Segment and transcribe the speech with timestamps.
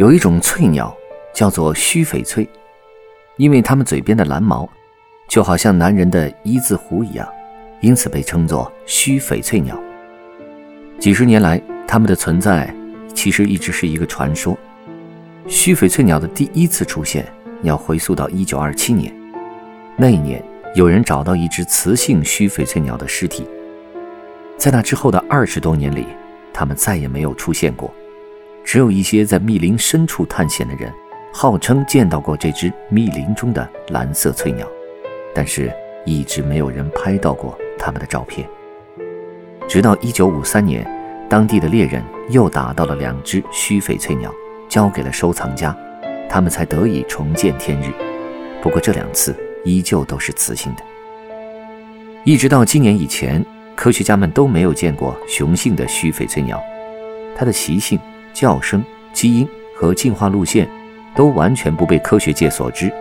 [0.00, 0.96] 有一种翠鸟，
[1.30, 2.48] 叫做须翡翠，
[3.36, 4.66] 因为它们嘴边的蓝毛，
[5.28, 7.28] 就好像男人的一字胡一样，
[7.82, 9.78] 因此被称作须翡翠鸟。
[10.98, 12.74] 几十年来，它们的存在
[13.14, 14.56] 其实一直是一个传说。
[15.46, 17.30] 须翡翠鸟的第一次出现
[17.62, 19.14] 要回溯到1927年，
[19.98, 20.42] 那一年
[20.74, 23.46] 有人找到一只雌性须翡翠鸟的尸体。
[24.56, 26.06] 在那之后的二十多年里，
[26.54, 27.92] 它们再也没有出现过。
[28.70, 30.94] 只有一些在密林深处探险的人，
[31.32, 34.64] 号称见到过这只密林中的蓝色翠鸟，
[35.34, 35.72] 但是
[36.04, 38.48] 一直没有人拍到过它们的照片。
[39.66, 44.32] 直到1953年，当地的猎人又打到了两只须翡翠鸟，
[44.68, 45.76] 交给了收藏家，
[46.28, 47.92] 他们才得以重见天日。
[48.62, 50.82] 不过这两次依旧都是雌性的。
[52.22, 56.62] 一直到今年以前，科学家们都没有见过雄性的须翡翠鸟，
[57.36, 57.98] 它的习性。
[58.32, 60.68] 叫声、基因和进化路线
[61.14, 62.92] 都完全不被科学界所知。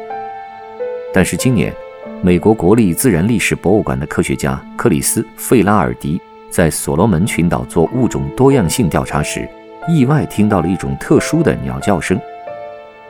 [1.14, 1.74] 但是今年，
[2.22, 9.48] 美国国立自然历史博物馆的科学家克里斯·费拉尔迪在所罗门群岛做物种多样性调查时，
[9.88, 12.20] 意外听到了一种特殊的鸟叫声。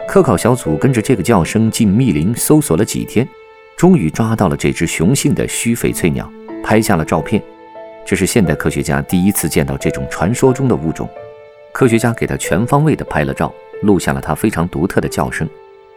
[0.07, 3.27] 科考小组跟着这个叫声进密林搜索了几天，
[3.77, 6.31] 终于抓到了这只雄性的须翡翠鸟，
[6.63, 7.41] 拍下了照片。
[8.05, 11.07] 这是现代科学家第一次见到这种传说中的物种。
[11.71, 13.53] 科学家给他全方位的拍了照，
[13.83, 15.47] 录下了他非常独特的叫声，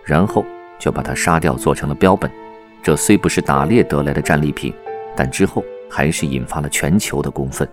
[0.05, 0.45] 然后
[0.79, 2.31] 就把它杀掉，做成了标本。
[2.83, 4.73] 这虽不是打猎得来的战利品，
[5.17, 7.67] 但之后还是引发了全球的公愤。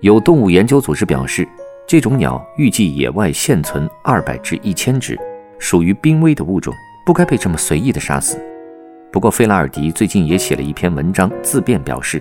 [0.00, 1.46] 有动物研究组织表示，
[1.86, 5.18] 这种鸟预计野外现存二百至一千只，
[5.58, 6.74] 属于濒危的物种，
[7.06, 8.36] 不该被这么随意的杀死。
[9.12, 12.20] 不过，费拉尔迪最近也写了一篇文章自辩，表示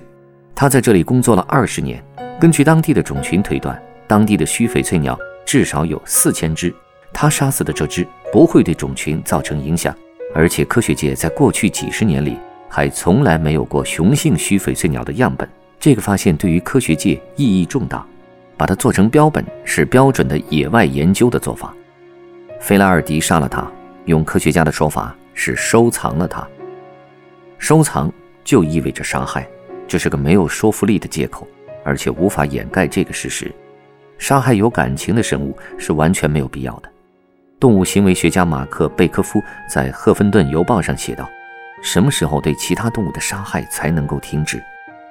[0.54, 2.04] 他在这里工作了二十年，
[2.40, 3.82] 根据当地的种群推断。
[4.12, 6.76] 当地的须翡翠鸟至少有四千只，
[7.14, 9.96] 他杀死的这只不会对种群造成影响，
[10.36, 15.48] 而且科学界在过去几十年里还从来没有过雄性须翡翠鸟的样本。
[15.80, 18.06] 这个发现对于科学界意义重大，
[18.58, 21.74] 把它做成标本是标准的野外研究的做法。
[22.60, 23.66] 菲拉尔迪杀了它，
[24.08, 26.46] 用科学家的说法是收藏了它。
[27.58, 28.12] 收藏
[28.44, 29.48] 就意味着杀害，
[29.88, 31.48] 这是个没有说服力的借口，
[31.86, 33.50] 而且无法掩盖这个事实。
[34.22, 36.92] 杀害有感情的生物是完全没有必要的。
[37.60, 41.28] 动物行为学家马克·贝科夫在《赫芬顿邮报》上写道
[41.82, 44.62] ：“什么时候对其他动物的杀害才能够停止？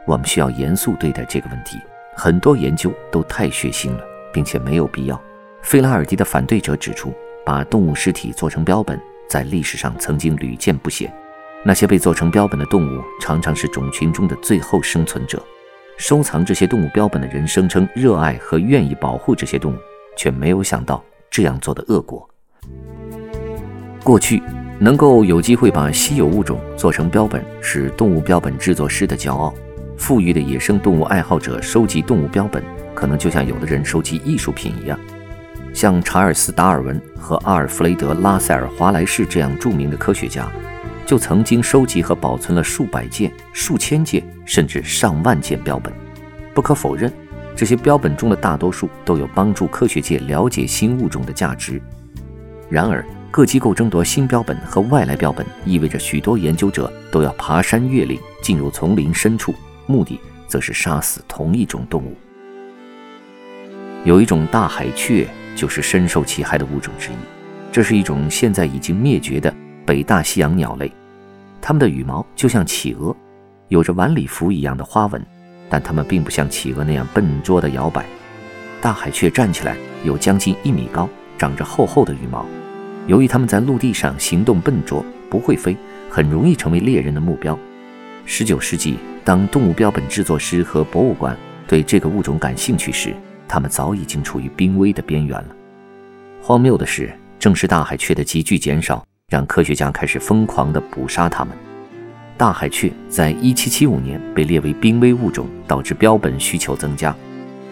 [0.06, 1.76] 我们需要严肃对待这个问题。
[2.14, 5.20] 很多研究都太血腥了，并且没有必要。”
[5.60, 7.12] 费拉尔迪的反对者指出，
[7.44, 8.98] 把动物尸体做成标本
[9.28, 11.12] 在历史上曾经屡见不鲜。
[11.64, 15.44] 那些被做成标本的动物常常是种群中的最后生存者。
[16.00, 19.76] 收藏这些动物标本的人声称热爱和愿意保护这些动物，
[20.16, 22.26] 却没有想到这样做的恶果。
[24.02, 24.42] 过去
[24.78, 29.52] 能够有机会把稀有物种做成标本，是动物标本制作师的骄傲。
[29.98, 34.98] 富裕的野生动物爱好者收集动物标本，可能就像有的人收集艺术品一样。
[35.74, 40.50] 像查尔斯·达尔文和阿尔弗雷德·拉塞尔·华莱士这样著名的科学家。
[41.10, 45.92] 就曾经收集和保存了数百件、数千件，甚至上万件标本。
[46.54, 47.12] 不可否认，
[47.56, 51.82] 这些标本中的大多数都有帮助科学界了解新物种的价值。
[52.68, 59.52] 然而，各机构争夺新标本和外来标本，意味着许多研究者都要爬山越岭，进入丛林深处，
[59.86, 60.16] 目的
[60.46, 62.16] 则是杀死同一种动物。
[64.04, 65.26] 有一种大海雀，
[65.56, 67.14] 就是深受其害的物种之一。
[67.72, 69.52] 这是一种现在已经灭绝的
[69.84, 70.88] 北大西洋鸟类。
[71.60, 73.14] 它们的羽毛就像企鹅，
[73.68, 75.24] 有着晚礼服一样的花纹，
[75.68, 78.04] 但它们并不像企鹅那样笨拙地摇摆。
[78.80, 82.46] 大海雀站起来有将近一米高，长着厚厚的羽毛。
[83.06, 85.76] 由于它们在陆地上行动笨拙，不会飞，
[86.08, 87.58] 很容易成为猎人的目标。
[88.26, 91.36] 19世纪，当动物标本制作师和博物馆
[91.66, 93.14] 对这个物种感兴趣时，
[93.48, 95.56] 它们早已经处于濒危的边缘了。
[96.40, 99.04] 荒谬的是，正是大海雀的急剧减少。
[99.30, 101.56] 让科学家开始疯狂地捕杀它们。
[102.36, 107.14] 大海雀在1775年被列为濒危物种，导致标本需求增加。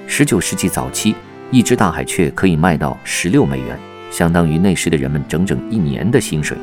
[0.07, 1.17] 十九世纪早期，
[1.51, 3.77] 一只大海雀可以卖到十六美元，
[4.09, 6.57] 相当于那时的人们整整一年的薪水。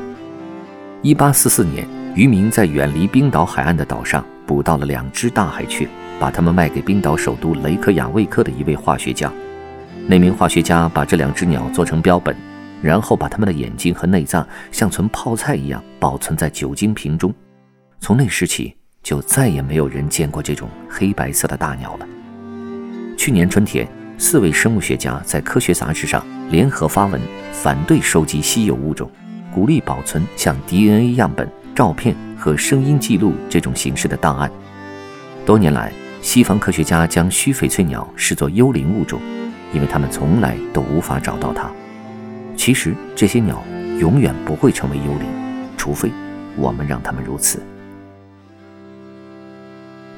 [1.02, 5.86] 一八四四年，渔民在远离冰岛海岸的岛上捕到了两只大海雀，
[6.18, 9.30] 把它们卖给冰岛首都雷克雅未克的一位化学家。
[10.06, 12.34] 那名化学家把这两只鸟做成标本，
[12.86, 17.34] 然后把它们的眼睛和内脏像存泡菜一样保存在酒精瓶中。
[17.98, 22.06] 从那时起，就再也没有人见过这种黑白色的大鸟了。
[23.18, 23.88] 去年春天，
[24.18, 27.20] 四位生物学家在科学杂志上联合发文，
[27.52, 29.10] 反对收集稀有物种。
[29.52, 34.48] 鼓励保存像 DNA 样本、照片和声音记录这种形式的档案。
[35.44, 35.92] 多年来，
[36.22, 39.20] 西方科学家将须翡翠鸟视作幽灵物种，
[39.72, 41.68] 因为他们从来都无法找到它。
[42.66, 43.62] 其实，这些鸟
[44.00, 45.28] 永远不会成为幽灵，
[45.76, 46.10] 除非
[46.56, 47.62] 我们让它们如此。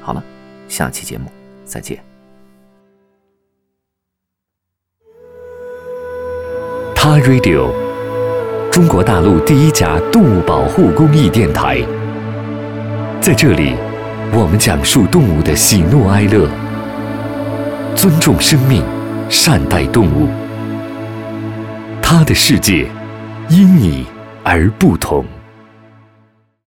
[0.01, 0.23] 好了，
[0.67, 1.25] 下期节目
[1.63, 1.99] 再见。
[6.95, 7.71] 他 Radio。
[8.71, 11.77] 中国大陆第一家动物保护公益电台，
[13.21, 13.75] 在这里，
[14.33, 16.49] 我们讲述动物的喜怒哀乐，
[17.95, 18.83] 尊重生命，
[19.29, 20.27] 善待动物。
[22.11, 22.89] 他的世界
[23.51, 24.03] 因你
[24.43, 25.23] 而不同。